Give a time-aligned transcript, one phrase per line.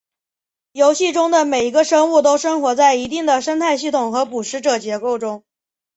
[0.71, 5.43] 游戏中的每一个生物都生活在一定的生态系统和捕食者结构中。